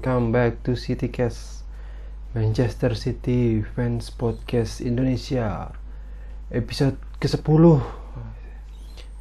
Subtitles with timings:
[0.00, 1.60] Welcome back to CityCast
[2.32, 5.76] Manchester City Fans Podcast Indonesia.
[6.48, 7.84] Episode ke-10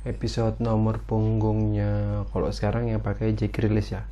[0.08, 2.24] Episode nomor punggungnya.
[2.32, 4.08] Kalau sekarang yang pakai Jack Rilis ya.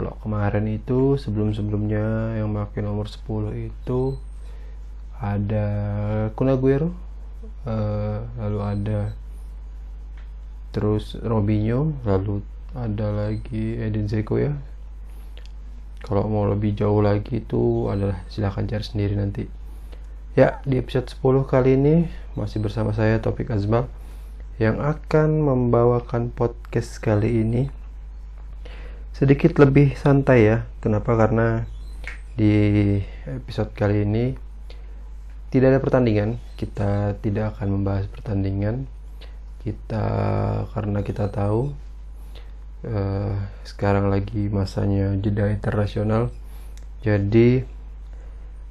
[0.00, 4.16] Kalau kemarin itu sebelum-sebelumnya yang pakai nomor 10 itu
[5.20, 5.68] Ada
[6.32, 6.88] Kun Aguero
[7.68, 9.00] uh, Lalu ada
[10.72, 12.40] Terus Robinho Lalu
[12.72, 14.71] ada lagi Edin Zeko ya
[16.02, 19.46] kalau mau lebih jauh lagi itu adalah silahkan cari sendiri nanti.
[20.34, 23.86] Ya di episode 10 kali ini masih bersama saya Topik Azmal
[24.58, 27.70] yang akan membawakan podcast kali ini.
[29.14, 30.66] Sedikit lebih santai ya.
[30.82, 31.14] Kenapa?
[31.14, 31.62] Karena
[32.34, 32.98] di
[33.28, 34.34] episode kali ini
[35.54, 36.40] tidak ada pertandingan.
[36.58, 38.88] Kita tidak akan membahas pertandingan.
[39.62, 40.04] Kita
[40.74, 41.70] karena kita tahu
[42.86, 46.30] uh, sekarang lagi masanya jeda internasional.
[47.02, 47.62] Jadi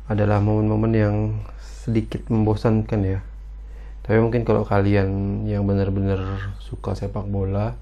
[0.08, 1.16] adalah momen-momen yang
[1.60, 3.20] sedikit membosankan ya.
[4.02, 7.78] Tapi mungkin kalau kalian yang benar-benar suka sepak bola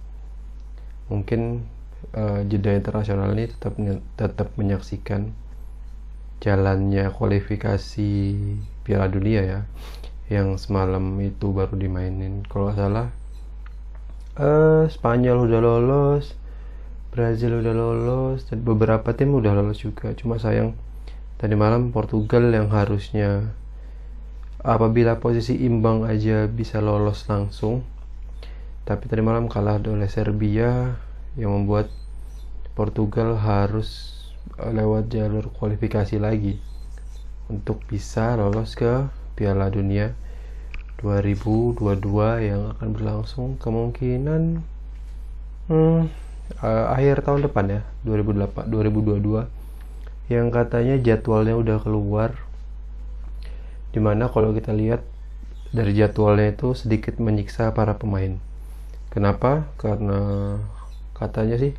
[1.10, 1.66] mungkin
[2.14, 3.74] uh, jeda internasional ini tetap
[4.14, 5.34] tetap menyaksikan
[6.40, 8.12] jalannya kualifikasi
[8.86, 9.60] Piala Dunia ya
[10.30, 12.46] yang semalam itu baru dimainin.
[12.46, 13.10] Kalau salah
[14.38, 16.38] uh, Spanyol udah lolos
[17.10, 20.14] Brazil udah lolos dan beberapa tim udah lolos juga.
[20.14, 20.78] Cuma sayang
[21.42, 23.50] tadi malam Portugal yang harusnya
[24.62, 27.82] apabila posisi imbang aja bisa lolos langsung.
[28.86, 31.02] Tapi tadi malam kalah oleh Serbia
[31.34, 31.90] yang membuat
[32.78, 34.22] Portugal harus
[34.62, 36.62] eh, lewat jalur kualifikasi lagi
[37.50, 40.14] untuk bisa lolos ke Piala Dunia
[41.00, 41.80] 2022
[42.44, 44.60] yang akan berlangsung kemungkinan
[45.72, 46.02] hmm,
[46.60, 49.48] uh, akhir tahun depan ya 2008 2022
[50.30, 52.36] yang katanya jadwalnya udah keluar
[53.90, 55.02] di mana kalau kita lihat
[55.74, 58.38] dari jadwalnya itu sedikit menyiksa para pemain.
[59.10, 59.66] Kenapa?
[59.82, 60.58] Karena
[61.18, 61.74] katanya sih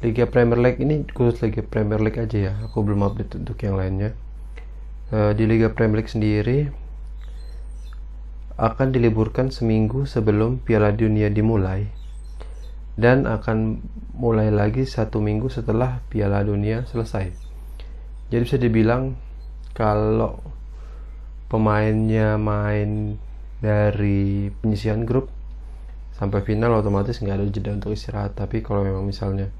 [0.00, 3.76] Liga Premier League ini khusus Liga Premier League aja ya aku belum update untuk yang
[3.76, 4.16] lainnya.
[5.08, 6.68] Uh, di Liga Premier League sendiri
[8.58, 11.86] akan diliburkan seminggu sebelum Piala Dunia dimulai
[12.98, 13.78] dan akan
[14.18, 17.30] mulai lagi satu minggu setelah Piala Dunia selesai.
[18.34, 19.14] Jadi bisa dibilang
[19.78, 20.42] kalau
[21.46, 23.14] pemainnya main
[23.62, 25.30] dari penyisian grup
[26.18, 28.34] sampai final otomatis nggak ada jeda untuk istirahat.
[28.34, 29.54] Tapi kalau memang misalnya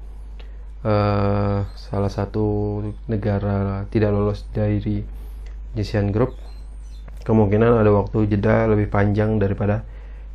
[0.83, 5.07] uh, salah satu negara tidak lolos dari
[5.71, 6.35] penyisian grup
[7.29, 9.85] kemungkinan ada waktu jeda lebih panjang daripada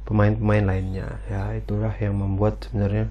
[0.06, 1.18] pemain-pemain lainnya.
[1.26, 3.10] Ya itulah yang membuat sebenarnya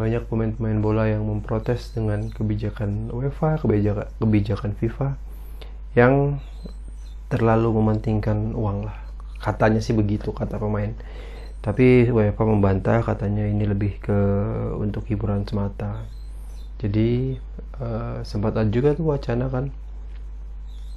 [0.00, 5.08] banyak pemain-pemain bola yang memprotes dengan kebijakan UEFA kebijakan kebijakan FIFA
[5.94, 6.42] yang
[7.28, 8.96] terlalu mementingkan uang lah.
[9.38, 10.96] Katanya sih begitu kata pemain.
[11.60, 14.18] Tapi UEFA membantah katanya ini lebih ke
[14.80, 16.08] untuk hiburan semata.
[16.80, 17.36] Jadi
[17.84, 19.68] uh, sempat ada juga tuh wacana kan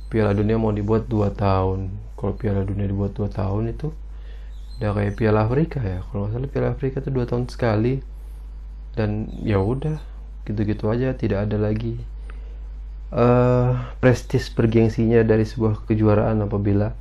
[0.07, 1.91] Piala Dunia mau dibuat 2 tahun.
[2.15, 3.91] Kalau Piala Dunia dibuat 2 tahun itu
[4.79, 5.99] udah kayak Piala Afrika ya.
[6.07, 7.99] Kalau nggak salah Piala Afrika itu 2 tahun sekali.
[8.95, 9.99] Dan ya udah
[10.47, 11.99] gitu-gitu aja tidak ada lagi
[13.11, 16.95] uh, prestis bergengsinya dari sebuah kejuaraan apabila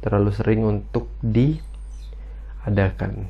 [0.00, 3.26] terlalu sering untuk diadakan.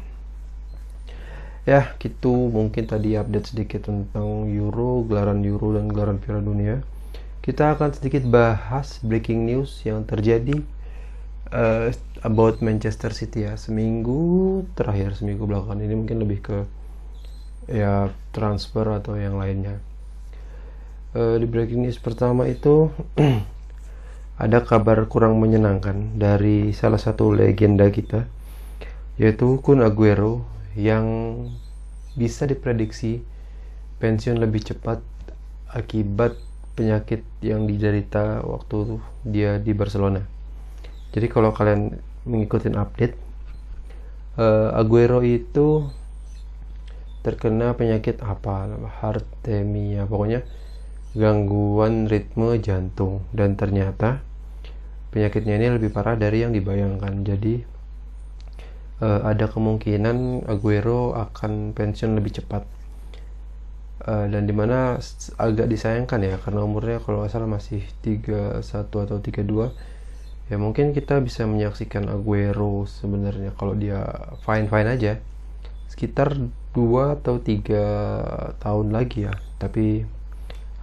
[1.64, 2.52] Ya gitu.
[2.52, 6.84] Mungkin tadi update sedikit tentang Euro gelaran Euro dan gelaran Piala Dunia
[7.44, 10.64] kita akan sedikit bahas breaking news yang terjadi
[11.52, 11.92] uh,
[12.24, 13.60] about Manchester City ya.
[13.60, 16.58] Seminggu terakhir seminggu belakangan ini mungkin lebih ke
[17.68, 19.76] ya transfer atau yang lainnya.
[21.12, 22.88] Uh, di breaking news pertama itu
[24.44, 28.24] ada kabar kurang menyenangkan dari salah satu legenda kita
[29.20, 30.42] yaitu Kun Aguero
[30.74, 31.06] yang
[32.18, 33.22] bisa diprediksi
[34.02, 34.98] pensiun lebih cepat
[35.70, 36.34] akibat
[36.74, 40.22] penyakit yang diderita waktu dia di Barcelona.
[41.14, 41.94] Jadi kalau kalian
[42.26, 43.14] mengikuti update,
[44.38, 45.86] uh, Aguero itu
[47.22, 48.68] terkena penyakit apa?
[49.00, 50.42] Heartemia, pokoknya
[51.14, 54.18] gangguan ritme jantung dan ternyata
[55.14, 57.22] penyakitnya ini lebih parah dari yang dibayangkan.
[57.22, 57.62] Jadi
[58.98, 62.66] uh, ada kemungkinan Aguero akan pensiun lebih cepat
[64.04, 65.00] uh, dan di mana
[65.40, 69.94] agak disayangkan ya karena umurnya kalau nggak salah masih 31 atau 32
[70.52, 74.04] ya mungkin kita bisa menyaksikan Aguero sebenarnya kalau dia
[74.44, 75.12] fine fine aja.
[75.88, 76.34] Sekitar
[76.74, 79.34] 2 atau 3 tahun lagi ya.
[79.62, 80.02] Tapi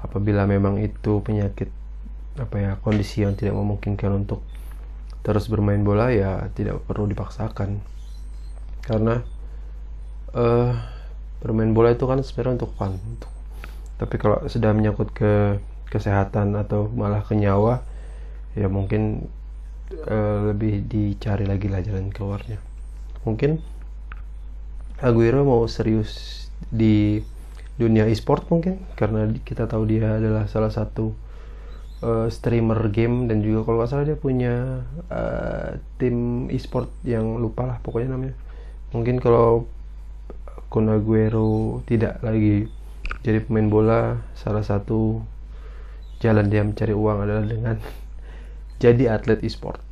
[0.01, 1.69] apabila memang itu penyakit
[2.39, 4.39] apa ya kondisi yang tidak memungkinkan untuk
[5.21, 7.83] terus bermain bola ya tidak perlu dipaksakan.
[8.81, 9.21] Karena
[10.33, 10.73] uh,
[11.41, 13.31] bermain bola itu kan sebenarnya untuk fun untuk
[14.01, 15.61] tapi kalau sudah menyangkut ke
[15.93, 17.85] kesehatan atau malah ke nyawa
[18.57, 19.29] ya mungkin
[20.07, 22.57] uh, lebih dicari lagi lah jalan keluarnya.
[23.27, 23.61] Mungkin
[25.01, 27.21] Aguero mau serius di
[27.77, 31.13] dunia e-sport mungkin karena kita tahu dia adalah salah satu
[32.05, 37.65] uh, streamer game dan juga kalau nggak salah dia punya uh, tim e-sport yang lupa
[37.65, 38.35] lah pokoknya namanya.
[38.93, 39.65] Mungkin kalau
[40.71, 42.71] Kun Aguero tidak lagi
[43.19, 44.01] jadi pemain bola
[44.39, 45.19] salah satu
[46.23, 47.75] jalan dia mencari uang adalah dengan
[48.83, 49.83] jadi atlet e-sport.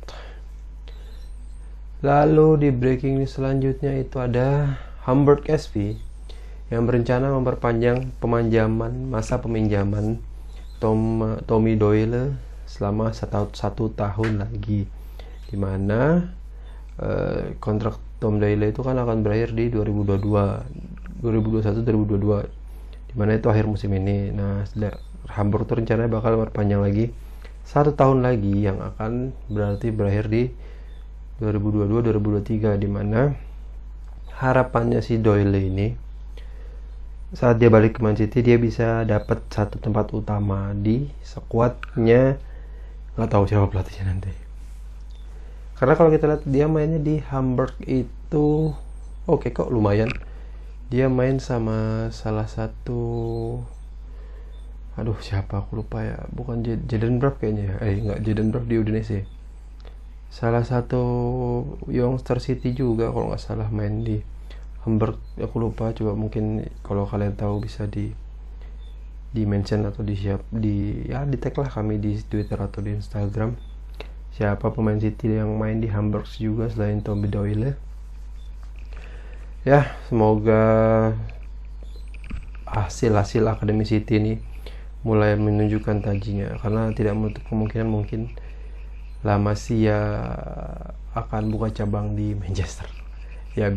[2.00, 6.00] Lalu di breaking news selanjutnya itu ada Hamburg SV
[6.72, 10.16] yang berencana memperpanjang pemanjaman masa peminjaman
[10.80, 12.32] Tom, Tommy Doyle
[12.64, 14.88] selama satu, satu tahun lagi.
[15.50, 16.32] Di mana
[16.96, 23.48] uh, kontrak Tom Doyle itu kan akan berakhir di 2022 2021 2022 di mana itu
[23.50, 24.30] akhir musim ini.
[24.30, 24.62] Nah
[25.32, 27.10] Hamburg itu rencananya bakal berpanjang lagi
[27.64, 30.50] satu tahun lagi yang akan berarti berakhir di
[31.40, 33.32] 2022 2023 di mana
[34.36, 35.88] harapannya si Doyle ini
[37.30, 42.42] saat dia balik ke Man City dia bisa dapat satu tempat utama di sekuatnya
[43.14, 44.49] nggak tahu siapa pelatihnya nanti
[45.80, 48.76] karena kalau kita lihat dia mainnya di Hamburg itu
[49.24, 50.12] oke okay kok lumayan.
[50.92, 53.00] Dia main sama salah satu
[55.00, 56.20] aduh siapa aku lupa ya.
[56.36, 57.74] Bukan Jaden Braff kayaknya ya.
[57.80, 59.24] Eh nggak Jaden Braff di Udinese.
[60.28, 61.02] Salah satu
[61.88, 64.20] youngster City juga kalau nggak salah main di
[64.84, 65.16] Hamburg.
[65.40, 68.12] Aku lupa coba mungkin kalau kalian tahu bisa di
[69.32, 72.98] di mention atau di siap di ya di tag lah kami di Twitter atau di
[72.98, 73.69] Instagram
[74.36, 77.70] siapa pemain City yang main di Hamburg juga selain Tommy Doyle?
[79.64, 80.62] Ya semoga
[82.64, 84.32] hasil hasil Akademi City ini
[85.06, 86.56] mulai menunjukkan tajinya.
[86.62, 88.30] Karena tidak menutup kemungkinan mungkin
[89.26, 89.98] La Masia
[91.14, 92.86] akan buka cabang di Manchester.
[93.58, 93.74] Ya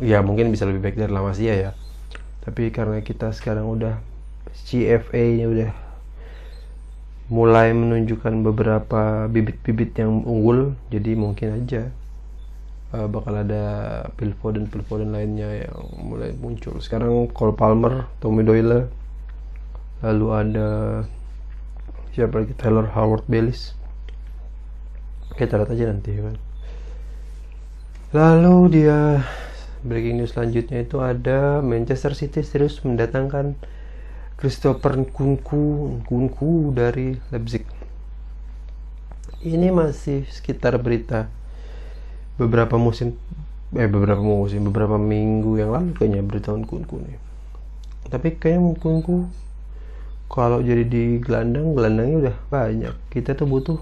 [0.00, 1.70] ya mungkin bisa lebih baik dari La Masia ya.
[2.44, 4.00] Tapi karena kita sekarang udah
[4.52, 5.70] CFA nya udah
[7.30, 11.94] mulai menunjukkan beberapa bibit-bibit yang unggul jadi mungkin aja
[12.90, 13.64] uh, bakal ada
[14.18, 16.82] Phil dan Phil lainnya yang mulai muncul.
[16.82, 18.90] Sekarang Cole Palmer Tommy Doyle
[20.02, 20.68] lalu ada
[22.10, 22.52] siapa lagi?
[22.58, 23.78] Taylor Howard Bellis
[25.38, 26.36] kita lihat aja nanti kan?
[28.10, 29.22] Lalu dia
[29.86, 33.56] breaking news selanjutnya itu ada Manchester City serius mendatangkan
[34.40, 37.60] Christopher Kunku Kunku dari Leipzig.
[39.44, 41.28] Ini masih sekitar berita
[42.40, 43.20] beberapa musim
[43.76, 47.20] eh beberapa musim beberapa minggu yang lalu kayaknya berita Kunku nih.
[48.08, 49.28] Tapi kayaknya Kunku
[50.32, 52.96] kalau jadi di gelandang gelandangnya udah banyak.
[53.12, 53.76] Kita tuh butuh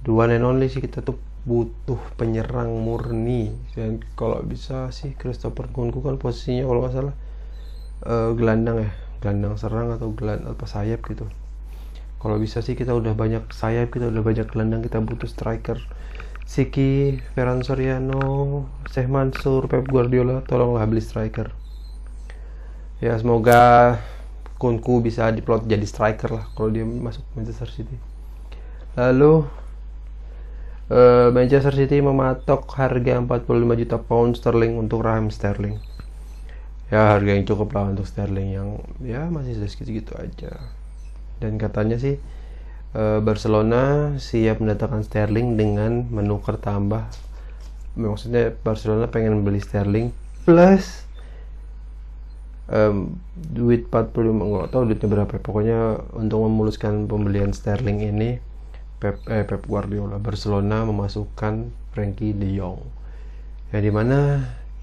[0.00, 3.52] dua and only sih kita tuh butuh penyerang murni.
[3.76, 7.16] Dan kalau bisa sih Christopher Kunku kan posisinya kalau nggak salah
[8.04, 11.24] uh, gelandang ya gelandang serang atau gelandang apa sayap gitu.
[12.20, 15.80] Kalau bisa sih kita udah banyak sayap kita udah banyak gelandang kita butuh striker.
[16.44, 21.56] Siki, Ferran Soriano, Sheikh Mansur, Pep Guardiola tolonglah beli striker.
[23.00, 23.96] Ya semoga
[24.60, 27.96] Kunku bisa diplot jadi striker lah kalau dia masuk Manchester City.
[28.92, 29.48] Lalu
[30.92, 35.93] uh, Manchester City mematok harga 45 juta pound sterling untuk Raheem Sterling
[36.92, 38.68] ya harga yang cukup lah untuk Sterling yang
[39.00, 40.58] ya masih segitu-gitu aja.
[41.40, 42.20] Dan katanya sih
[42.94, 47.08] uh, Barcelona siap mendatangkan Sterling dengan menukar tambah
[47.94, 50.10] maksudnya Barcelona pengen beli Sterling
[50.42, 51.06] plus
[52.68, 55.32] um, duit 45 nggak tahu duitnya berapa.
[55.40, 55.78] Pokoknya
[56.14, 58.30] untuk memuluskan pembelian Sterling ini
[58.98, 62.82] Pep, eh, Pep Guardiola Barcelona memasukkan Frankie De Jong.
[63.74, 64.18] Yang di mana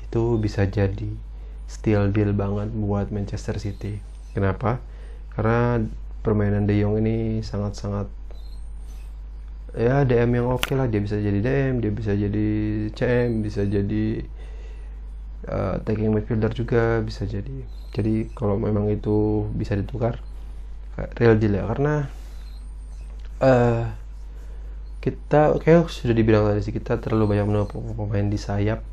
[0.04, 1.31] itu bisa jadi
[1.72, 4.04] steal deal banget buat Manchester City.
[4.36, 4.84] Kenapa?
[5.32, 5.80] Karena
[6.20, 8.12] permainan De Jong ini sangat-sangat
[9.72, 10.92] ya DM yang oke okay lah.
[10.92, 12.48] Dia bisa jadi DM dia bisa jadi
[12.92, 14.06] CM bisa jadi
[15.48, 17.64] uh, taking midfielder juga bisa jadi.
[17.96, 20.20] Jadi kalau memang itu bisa ditukar
[21.16, 21.64] real deal ya.
[21.72, 21.96] Karena
[23.40, 23.84] uh,
[25.00, 28.91] kita kayak sudah dibilang tadi sih kita terlalu banyak menumpuk pemain di sayap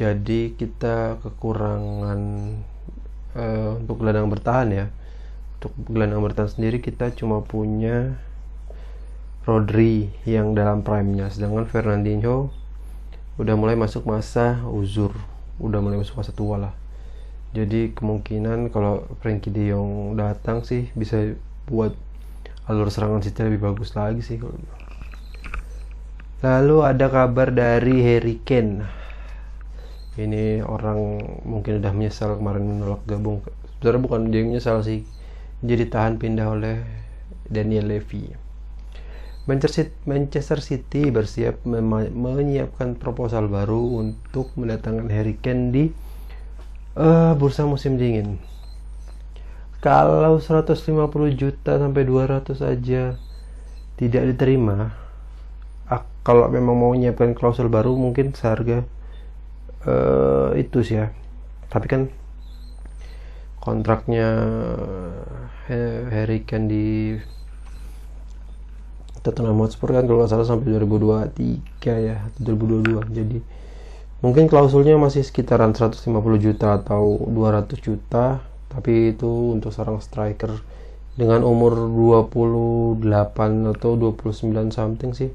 [0.00, 2.20] jadi kita kekurangan
[3.36, 4.86] uh, untuk gelandang bertahan ya.
[5.60, 8.16] Untuk gelandang bertahan sendiri kita cuma punya
[9.44, 11.28] Rodri yang dalam prime-nya.
[11.28, 12.48] Sedangkan Fernandinho
[13.36, 15.12] udah mulai masuk masa uzur.
[15.60, 16.72] Udah mulai masuk masa tua lah.
[17.52, 21.36] Jadi kemungkinan kalau Frankie De Jong datang sih bisa
[21.68, 21.92] buat
[22.70, 24.38] alur serangan City lebih bagus lagi sih
[26.38, 28.99] lalu ada kabar dari Harry Kane
[30.18, 33.44] ini orang mungkin udah menyesal kemarin menolak gabung.
[33.78, 35.06] Sebenarnya bukan dia menyesal sih.
[35.60, 36.82] Jadi tahan pindah oleh
[37.46, 38.34] Daniel Levy.
[40.06, 45.84] Manchester City bersiap menyiapkan proposal baru untuk mendatangkan Harry Kane di
[46.94, 48.38] uh, bursa musim dingin.
[49.80, 50.76] Kalau 150
[51.34, 53.16] juta sampai 200 aja
[53.96, 54.92] tidak diterima,
[56.20, 58.84] kalau memang mau menyiapkan klausul baru mungkin seharga
[59.86, 61.12] uh, itu sih ya.
[61.70, 62.02] Tapi kan
[63.60, 64.28] kontraknya
[66.10, 66.86] Harry Kane di
[69.20, 73.38] Tottenham Hotspur kan kalau salah sampai 2023 ya 2022 jadi
[74.24, 76.00] mungkin klausulnya masih sekitaran 150
[76.40, 78.40] juta atau 200 juta.
[78.70, 80.54] Tapi itu untuk seorang striker
[81.18, 83.02] dengan umur 28
[83.76, 85.34] atau 29 something sih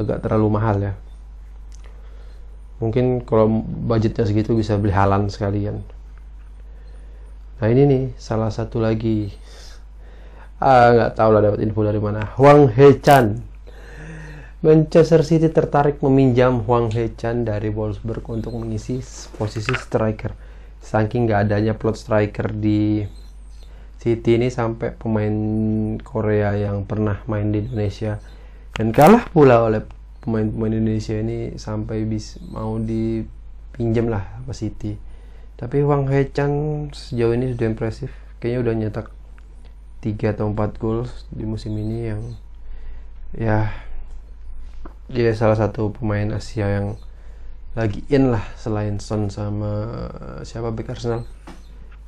[0.00, 0.92] agak terlalu mahal ya
[2.84, 5.80] mungkin kalau budgetnya segitu bisa beli halan sekalian.
[7.56, 9.32] Nah ini nih salah satu lagi.
[10.60, 12.28] Ah nggak tahu lah dapat info dari mana.
[12.36, 13.40] Huang Hechan.
[14.64, 19.00] Manchester City tertarik meminjam Huang Hechan dari Wolfsburg untuk mengisi
[19.36, 20.36] posisi striker.
[20.84, 23.04] Saking nggak adanya plot striker di
[23.96, 25.36] City ini sampai pemain
[26.04, 28.20] Korea yang pernah main di Indonesia.
[28.76, 29.80] Dan kalah pula oleh
[30.24, 34.92] pemain-pemain Indonesia ini sampai bis mau dipinjam lah ke City.
[35.60, 38.10] Tapi Huang Hechan sejauh ini sudah impresif.
[38.40, 39.06] Kayaknya udah nyetak
[40.00, 42.22] 3 atau 4 gol di musim ini yang
[43.32, 43.72] ya
[45.08, 46.96] dia salah satu pemain Asia yang
[47.74, 50.06] lagi in lah selain Son sama
[50.46, 51.26] siapa bek Arsenal?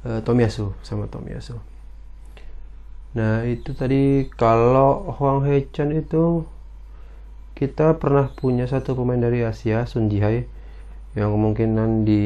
[0.07, 1.59] Uh, Tomiyasu sama Tomiyasu
[3.17, 6.47] nah itu tadi kalau Huang Hechan itu
[7.57, 10.45] kita pernah punya satu pemain dari Asia Sun Jihai
[11.17, 12.23] yang kemungkinan di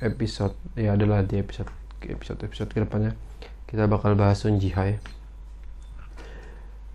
[0.00, 1.68] episode ya adalah di episode
[2.08, 3.12] episode episode ke depannya
[3.68, 4.96] kita bakal bahas Sun Jihai.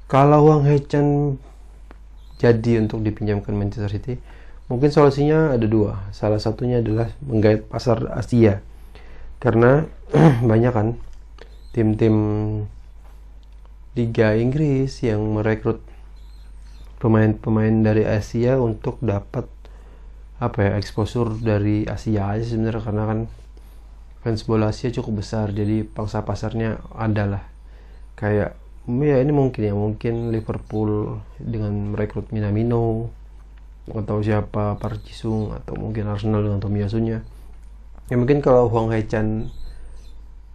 [0.10, 1.38] Kalau Wang Hechan
[2.42, 4.18] jadi untuk dipinjamkan Manchester City
[4.66, 6.10] mungkin solusinya ada dua.
[6.10, 8.66] Salah satunya adalah menggait pasar Asia.
[9.38, 9.86] Karena
[10.50, 10.98] banyak kan
[11.70, 12.18] tim-tim
[13.94, 15.93] Liga Inggris yang merekrut
[17.04, 19.44] pemain-pemain dari Asia untuk dapat
[20.40, 23.20] apa ya eksposur dari Asia aja sebenarnya karena kan
[24.24, 27.44] fans bola Asia cukup besar jadi pangsa pasarnya adalah
[28.16, 28.56] kayak
[28.88, 33.12] ya ini mungkin ya mungkin Liverpool dengan merekrut Minamino
[33.92, 37.20] atau siapa Park Jisung atau mungkin Arsenal dengan Tomiyasunya
[38.08, 39.52] ya mungkin kalau Huang Haechan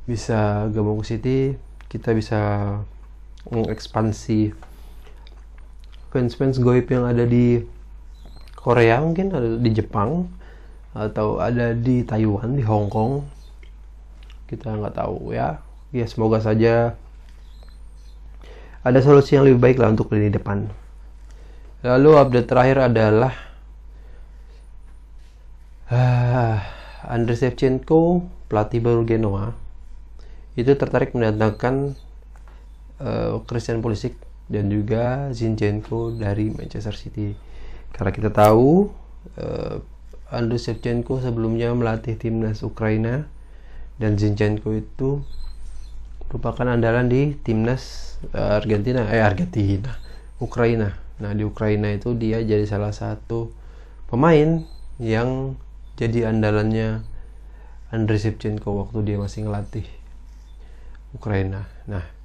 [0.08, 1.38] bisa gabung ke City
[1.92, 2.40] kita bisa
[3.52, 4.67] mengekspansi
[6.08, 7.60] fans-fans goib yang ada di
[8.58, 10.28] Korea mungkin ada di Jepang
[10.96, 13.24] atau ada di Taiwan di Hong Kong.
[14.48, 15.60] Kita nggak tahu ya.
[15.88, 16.96] Ya semoga saja
[18.84, 20.68] ada solusi yang lebih baik lah untuk lini depan.
[21.80, 23.32] Lalu update terakhir adalah
[25.88, 26.56] uh,
[27.14, 29.54] Andrei Shevchenko pelatih baru Genoa.
[30.58, 31.94] Itu tertarik mendatangkan
[32.98, 37.36] uh, Christian Pulisic dan juga Zinchenko dari Manchester City.
[37.92, 38.88] Karena kita tahu
[39.36, 39.76] uh,
[40.28, 43.24] Andrei Shevchenko sebelumnya melatih timnas Ukraina
[43.96, 45.24] dan Zinchenko itu
[46.28, 49.96] merupakan andalan di timnas uh, Argentina eh Argentina
[50.36, 50.92] Ukraina.
[51.18, 53.52] Nah di Ukraina itu dia jadi salah satu
[54.12, 54.64] pemain
[55.00, 55.56] yang
[55.96, 57.02] jadi andalannya
[57.88, 59.88] Andriy Shevchenko waktu dia masih ngelatih
[61.16, 61.64] Ukraina.
[61.88, 62.17] Nah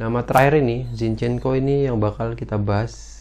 [0.00, 3.20] nama terakhir ini Zinchenko ini yang bakal kita bahas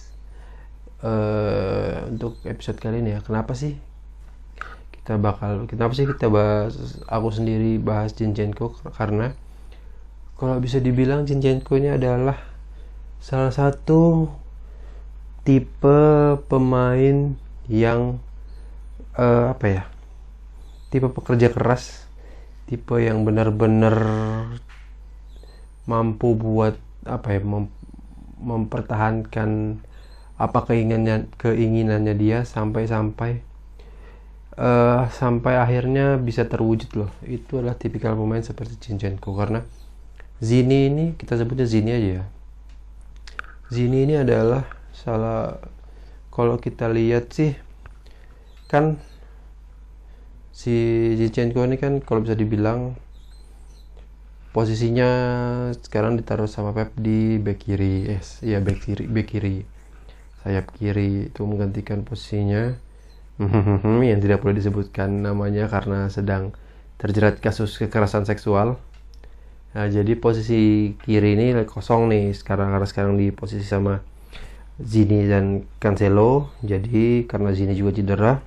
[1.03, 3.19] uh, untuk episode kali ini ya.
[3.19, 3.75] Kenapa sih
[4.95, 9.35] kita bakal kenapa sih kita bahas aku sendiri bahas Jinchenko karena
[10.39, 12.39] kalau bisa dibilang Jinchenko ini adalah
[13.19, 14.31] salah satu
[15.43, 15.99] tipe
[16.47, 17.35] pemain
[17.67, 18.23] yang
[19.19, 19.83] uh, apa ya?
[20.95, 22.07] Tipe pekerja keras
[22.71, 23.99] tipe yang benar-benar
[25.87, 27.71] mampu buat apa ya mem
[28.39, 29.83] mempertahankan
[30.39, 33.43] apa keinginannya keinginannya dia sampai-sampai
[34.55, 37.11] uh, sampai akhirnya bisa terwujud loh.
[37.27, 39.35] Itu adalah tipikal pemain seperti Zinchenko.
[39.35, 39.63] Karena
[40.39, 42.25] Zini ini kita sebutnya Zini aja ya.
[43.67, 44.63] Zini ini adalah
[44.95, 45.59] salah
[46.31, 47.55] kalau kita lihat sih
[48.71, 48.95] kan
[50.55, 50.75] si
[51.19, 52.95] Zinchenko ini kan kalau bisa dibilang
[54.59, 55.11] posisinya
[55.79, 58.11] sekarang ditaruh sama Pep di back kiri.
[58.11, 59.63] Eh ya back kiri back kiri.
[60.43, 62.75] Sayap kiri itu menggantikan posisinya.
[64.11, 66.51] Yang tidak boleh disebutkan namanya karena sedang
[66.99, 68.75] terjerat kasus kekerasan seksual.
[69.71, 72.35] Nah, jadi posisi kiri ini kosong nih.
[72.35, 74.03] Sekarang karena sekarang di posisi sama
[74.75, 76.51] Zini dan Cancelo.
[76.67, 78.43] Jadi karena Zini juga cedera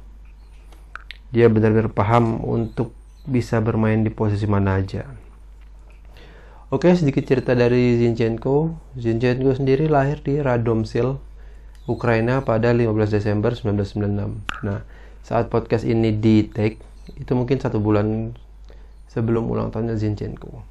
[1.32, 2.92] dia benar-benar paham untuk
[3.24, 5.21] bisa bermain di posisi mana aja
[6.72, 8.72] Oke, sedikit cerita dari Zinchenko.
[8.96, 11.20] Zinchenko sendiri lahir di Radomsil,
[11.84, 14.40] Ukraina pada 15 Desember 1996.
[14.64, 14.80] Nah,
[15.20, 16.80] saat podcast ini di take,
[17.20, 18.32] itu mungkin satu bulan
[19.04, 20.64] sebelum ulang tahunnya Zinchenko.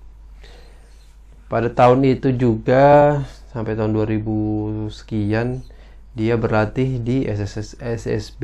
[1.45, 3.21] Pada tahun itu juga,
[3.53, 5.61] sampai tahun 2000 sekian,
[6.17, 8.41] dia berlatih di SSS, SSB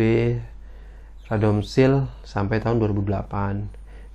[1.25, 3.65] Radomsil sampai tahun 2008.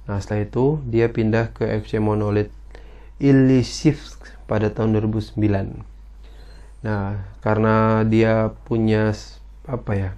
[0.07, 2.62] Nah, setelah itu dia pindah ke FC Monolith
[3.23, 5.39] Ilisivsk pada tahun 2009.
[6.83, 9.15] Nah, karena dia punya
[9.71, 10.11] apa ya?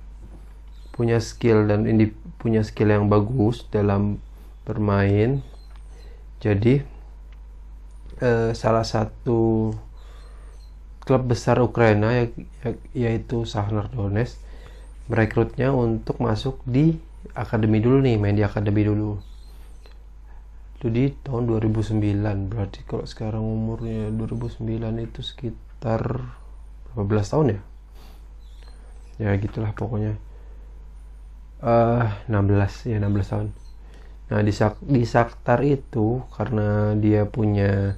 [0.97, 4.17] Punya skill dan ini punya skill yang bagus dalam
[4.65, 5.45] bermain.
[6.41, 6.81] Jadi
[8.25, 9.73] eh, salah satu
[11.05, 12.25] klub besar Ukraina ya,
[12.65, 14.41] ya, yaitu Shakhtar Donetsk
[15.13, 16.97] merekrutnya untuk masuk di
[17.37, 19.21] akademi dulu nih, main di akademi dulu
[20.85, 24.69] itu di tahun 2009 berarti kalau sekarang umurnya 2009
[25.01, 26.21] itu sekitar
[26.93, 27.61] berapa belas tahun ya?
[29.17, 30.21] Ya gitulah pokoknya.
[31.65, 33.49] Uh, 16 ya 16 tahun.
[34.29, 34.53] Nah di,
[34.93, 37.97] di Saktar itu karena dia punya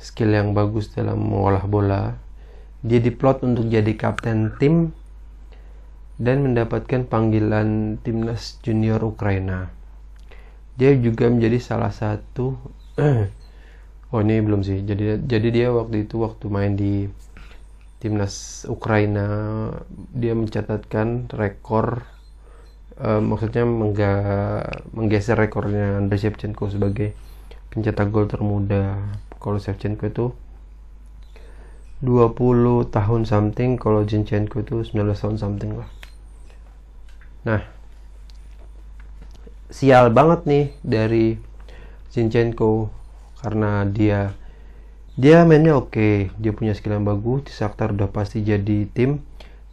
[0.00, 2.16] skill yang bagus dalam mengolah bola
[2.80, 4.96] dia diplot untuk jadi kapten tim
[6.16, 9.68] dan mendapatkan panggilan timnas junior Ukraina
[10.76, 12.56] dia juga menjadi salah satu
[14.12, 14.84] oh ini belum sih.
[14.84, 17.08] Jadi jadi dia waktu itu waktu main di
[18.00, 19.26] timnas Ukraina
[20.12, 22.04] dia mencatatkan rekor
[23.00, 24.14] uh, maksudnya mengga,
[24.92, 27.16] menggeser rekornya Andrei Shevchenko sebagai
[27.72, 29.00] pencetak gol termuda.
[29.40, 30.26] Kalau Shevchenko itu
[32.04, 35.88] 20 tahun something kalau Zinchenko itu 19 tahun something lah.
[37.48, 37.75] Nah
[39.70, 41.26] sial banget nih dari
[42.10, 42.90] Zinchenko.
[43.40, 44.34] Karena dia
[45.16, 45.92] dia mainnya oke.
[45.92, 46.14] Okay.
[46.36, 47.48] dia punya skill yang bagus.
[47.48, 49.22] Di Shakhtar udah pasti jadi tim.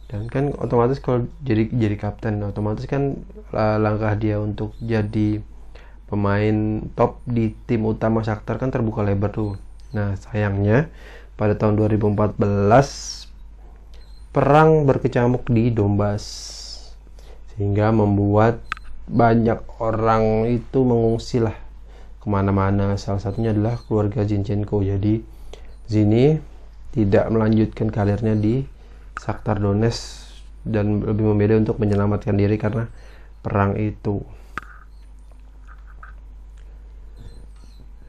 [0.08, 3.18] Dan kan otomatis kalau jadi jadi kapten otomatis kan
[3.54, 5.42] langkah dia untuk jadi
[6.06, 9.58] pemain top di tim utama Shakhtar kan terbuka lebar tuh.
[9.90, 10.92] Nah sayangnya
[11.34, 12.38] pada tahun 2014
[14.34, 16.22] perang berkecamuk di Donbas
[17.54, 18.62] sehingga membuat
[19.04, 21.56] banyak orang itu mengungsi lah
[22.20, 22.96] ke mana-mana.
[22.96, 24.80] Salah satunya adalah keluarga Zinchenko.
[24.80, 25.20] Jadi
[25.84, 26.40] Zini
[26.94, 28.64] tidak melanjutkan karirnya di
[29.20, 30.32] Shakhtar Donetsk
[30.64, 32.88] dan lebih memilih untuk menyelamatkan diri karena
[33.44, 34.24] perang itu.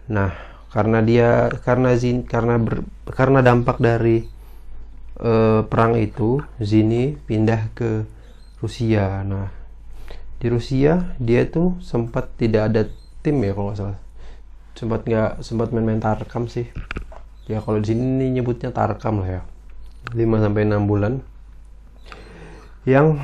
[0.07, 0.31] Nah
[0.71, 4.23] karena dia karena Zin karena ber, karena dampak dari
[5.19, 8.07] uh, perang itu Zini pindah ke
[8.63, 9.25] Rusia.
[9.27, 9.64] Nah
[10.39, 12.81] di Rusia dia tuh sempat tidak ada
[13.23, 13.99] tim ya kalau nggak salah.
[14.75, 16.67] Sempat nggak sempat main-main tarkam sih.
[17.47, 19.41] Ya kalau di sini nyebutnya tarkam lah ya.
[20.13, 21.13] 5 sampai 6 bulan.
[22.85, 23.23] Yang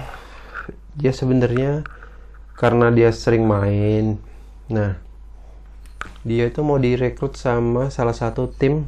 [0.98, 1.86] dia sebenarnya
[2.58, 4.18] karena dia sering main.
[4.72, 4.98] Nah
[6.22, 8.86] dia itu mau direkrut sama salah satu tim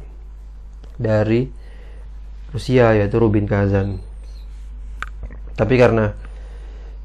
[0.94, 1.50] dari
[2.54, 3.98] Rusia yaitu Rubin Kazan.
[5.54, 6.14] Tapi karena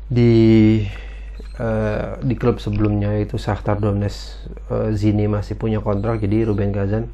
[0.09, 0.81] di
[1.59, 7.11] uh, di klub sebelumnya itu Shakhtar Donetsk uh, Zini masih punya kontrak jadi Ruben Gazan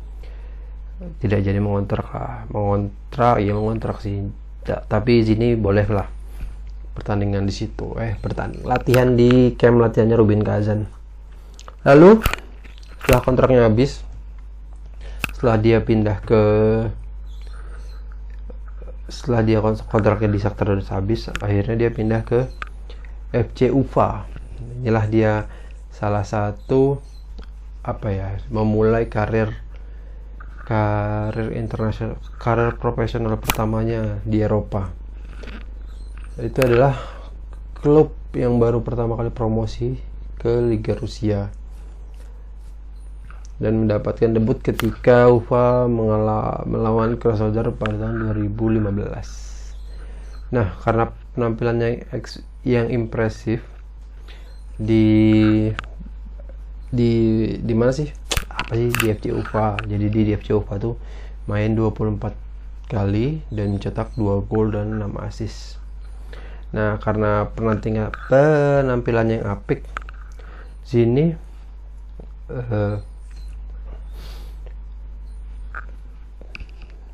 [1.19, 2.47] tidak jadi mengontrak lah.
[2.47, 4.31] Mengontrak ya mengontrak sih.
[4.63, 6.07] Tapi Zini boleh lah
[6.95, 7.91] pertandingan di situ.
[7.99, 10.87] Eh pertanding latihan di camp latihannya Ruben Kazan
[11.85, 12.17] lalu
[13.05, 14.01] setelah kontraknya habis
[15.29, 16.41] setelah dia pindah ke
[19.05, 22.49] setelah dia kontraknya di Shakhtar Donetsk habis akhirnya dia pindah ke
[23.31, 24.29] FC Ufa.
[24.81, 25.33] Inilah dia
[25.89, 26.99] salah satu
[27.85, 29.53] apa ya memulai karir
[30.65, 34.89] karir internasional karir profesional pertamanya di Eropa.
[36.41, 36.97] Itu adalah
[37.77, 39.95] klub yang baru pertama kali promosi
[40.41, 41.53] ke Liga Rusia.
[43.55, 45.87] Dan mendapatkan debut ketika UFA
[46.67, 50.51] melawan Krasnodar pada tahun 2015.
[50.51, 52.03] Nah, karena penampilannya
[52.65, 53.61] yang impresif
[54.75, 55.69] di
[56.89, 57.11] di
[57.61, 58.09] di mana sih?
[58.49, 59.77] Apa sih di FC UFA?
[59.85, 60.97] Jadi di FC UFA tuh
[61.45, 65.77] main 24 kali dan mencetak 2 gol dan 6 assist.
[66.73, 69.85] Nah, karena penampilannya yang apik,
[70.83, 71.33] sini
[72.49, 72.97] uh,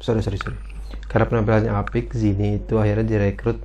[0.03, 0.57] sorry sorry sorry
[1.07, 3.59] karena penampilannya apik Zini itu akhirnya direkrut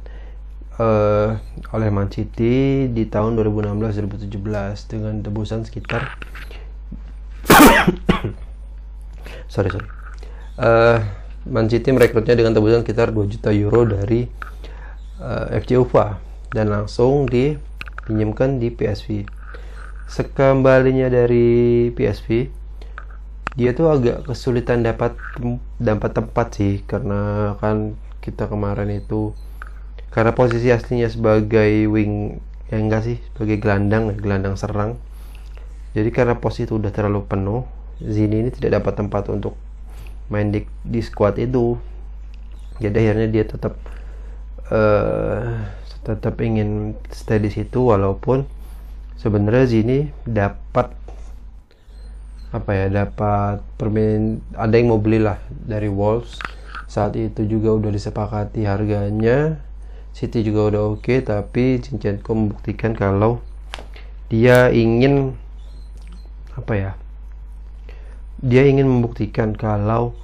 [0.80, 1.36] uh,
[1.72, 6.16] oleh Man City di tahun 2016-2017 dengan tebusan sekitar
[9.52, 9.88] sorry sorry.
[10.56, 11.00] Uh,
[11.46, 14.26] Man City merekrutnya dengan tebusan sekitar 2 juta euro dari
[15.22, 16.18] uh, eh, FC UFA
[16.50, 19.22] dan langsung dipinjamkan di PSV
[20.06, 22.28] sekembalinya dari PSV
[23.58, 25.16] dia tuh agak kesulitan dapat
[25.80, 29.34] dapat tempat sih karena kan kita kemarin itu
[30.16, 32.40] karena posisi aslinya sebagai wing
[32.72, 34.96] ya enggak sih sebagai gelandang gelandang serang.
[35.92, 37.68] Jadi karena posisi itu udah terlalu penuh
[38.00, 39.60] Zini ini tidak dapat tempat untuk
[40.32, 41.76] main di, di squad itu.
[42.80, 43.76] Jadi akhirnya dia tetap
[44.72, 45.68] uh,
[46.00, 48.48] tetap ingin stay di situ walaupun
[49.20, 50.96] sebenarnya Zini dapat
[52.56, 56.40] apa ya dapat permain ada yang mau beli lah dari Wolves.
[56.88, 59.60] Saat itu juga udah disepakati harganya
[60.16, 63.44] City juga udah oke okay, tapi Zinchenko membuktikan kalau
[64.32, 65.36] dia ingin
[66.56, 66.92] apa ya
[68.40, 70.16] dia ingin membuktikan kalau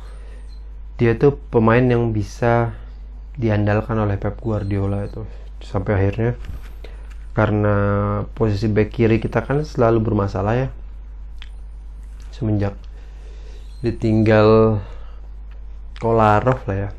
[0.97, 2.73] dia tuh pemain yang bisa
[3.37, 5.25] diandalkan oleh Pep Guardiola itu
[5.65, 6.33] sampai akhirnya.
[7.33, 7.77] Karena
[8.37, 10.69] posisi back kiri kita kan selalu bermasalah ya.
[12.29, 12.77] Semenjak
[13.81, 14.79] ditinggal
[15.97, 16.91] Kolarov lah ya.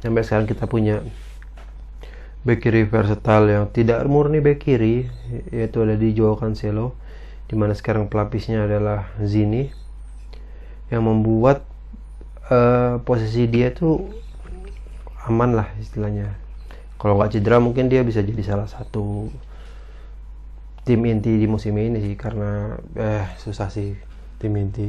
[0.00, 1.04] Sampai sekarang kita punya
[2.46, 5.10] back kiri versatile yang tidak murni back kiri
[5.50, 6.94] yaitu ada di Joao Cancelo
[7.48, 9.72] di mana sekarang pelapisnya adalah Zini
[10.92, 11.64] yang membuat
[12.52, 14.04] uh, posisi dia tuh
[15.28, 16.36] aman lah istilahnya.
[16.96, 19.28] Kalau nggak cedera mungkin dia bisa jadi salah satu
[20.84, 23.96] tim inti di musim ini sih karena eh susah sih
[24.40, 24.88] tim inti.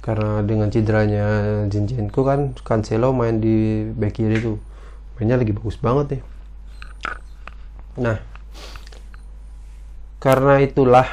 [0.00, 1.24] Karena dengan cederanya
[1.68, 4.56] Zinchenko kan Cancelo main di back kiri tuh
[5.20, 6.22] mainnya lagi bagus banget nih
[8.00, 8.16] nah
[10.16, 11.04] karena itulah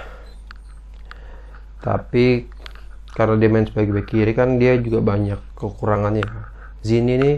[1.84, 2.48] tapi
[3.16, 6.28] karena dia main sebagai back kiri kan dia juga banyak kekurangannya.
[6.86, 7.32] Zini ini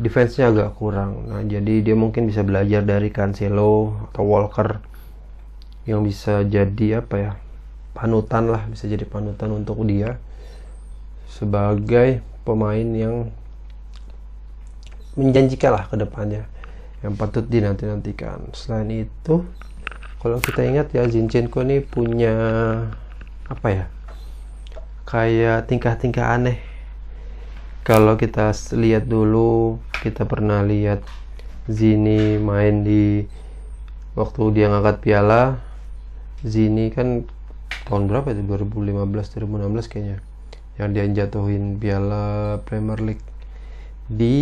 [0.00, 1.28] defense-nya agak kurang.
[1.28, 4.80] Nah jadi dia mungkin bisa belajar dari Cancelo atau Walker
[5.84, 7.32] yang bisa jadi apa ya
[7.92, 10.16] panutan lah bisa jadi panutan untuk dia
[11.28, 13.28] sebagai pemain yang
[15.14, 16.48] menjanjikan lah ke depannya
[17.04, 18.48] yang patut dinanti-nantikan.
[18.56, 19.44] Selain itu
[20.24, 22.32] kalau kita ingat ya Zinchenko ini punya
[23.44, 23.84] apa ya
[25.04, 26.58] kayak tingkah-tingkah aneh.
[27.84, 31.04] Kalau kita lihat dulu kita pernah lihat
[31.68, 33.28] Zini main di
[34.16, 35.60] waktu dia ngangkat piala.
[36.40, 37.28] Zini kan
[37.84, 38.40] tahun berapa itu?
[38.48, 39.04] 2015
[39.44, 40.18] 2016 kayaknya
[40.80, 43.24] yang dia jatuhin piala Premier League.
[44.08, 44.40] Di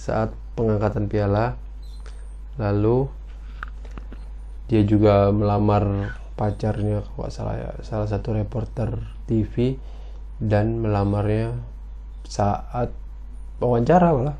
[0.00, 1.60] saat pengangkatan piala
[2.56, 3.10] lalu
[4.70, 8.98] dia juga melamar pacarnya kalau salah ya salah satu reporter
[9.30, 9.78] TV
[10.42, 11.54] dan melamarnya
[12.26, 12.90] saat
[13.62, 14.36] wawancara malah.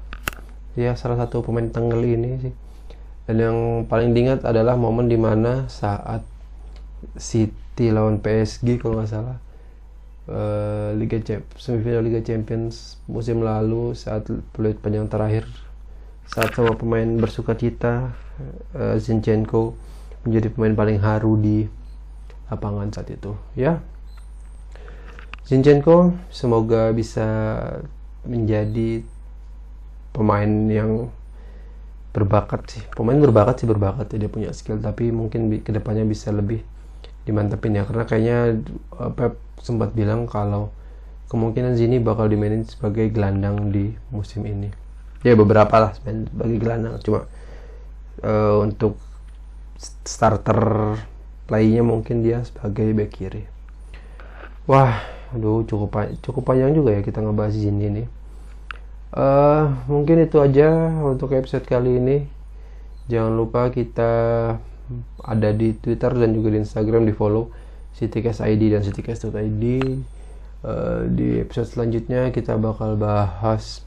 [0.75, 2.55] Ya salah satu pemain tengel ini sih.
[3.31, 6.27] Dan yang paling diingat adalah momen di mana saat
[7.15, 9.39] City lawan PSG kalau nggak salah
[10.29, 15.45] uh, Liga Champions semifinal Liga Champions musim lalu saat peluit panjang terakhir
[16.25, 18.17] saat semua pemain bersuka cita
[18.75, 19.77] uh, Zinchenko
[20.25, 21.69] menjadi pemain paling haru di
[22.49, 23.37] lapangan saat itu.
[23.55, 23.85] Ya.
[25.45, 27.27] Zinchenko semoga bisa
[28.25, 29.05] menjadi
[30.17, 31.13] pemain yang
[32.17, 32.83] berbakat sih.
[32.97, 34.17] Pemain berbakat sih berbakat.
[34.17, 36.65] Ya dia punya skill tapi mungkin ke depannya bisa lebih
[37.29, 37.85] dimantepin ya.
[37.85, 38.39] Karena kayaknya
[38.97, 40.73] uh, Pep sempat bilang kalau
[41.29, 44.84] kemungkinan Zini bakal dimainin sebagai gelandang di musim ini
[45.25, 47.25] ya beberapa lah sebagai gelandang cuma
[48.21, 49.01] uh, untuk
[50.05, 50.95] starter
[51.49, 53.43] playnya mungkin dia sebagai back kiri.
[54.69, 55.01] Wah
[55.35, 58.05] aduh cukup cukup panjang juga ya kita ngebahas Zini ini.
[59.15, 62.19] Uh, mungkin itu aja untuk episode kali ini.
[63.09, 64.13] Jangan lupa kita
[65.25, 67.49] ada di Twitter dan juga di Instagram di follow
[67.95, 69.65] citycast ID dan citycast.id
[70.67, 73.87] uh, di episode selanjutnya kita bakal bahas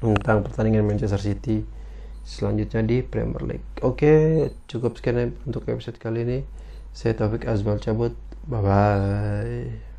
[0.00, 1.64] tentang pertandingan Manchester City
[2.26, 3.68] selanjutnya di Premier League.
[3.86, 6.38] Oke, cukup sekian untuk episode kali ini.
[6.90, 8.18] Saya Taufik Azmal cabut.
[8.50, 9.95] Bye bye.